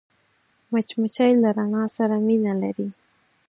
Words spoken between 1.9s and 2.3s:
سره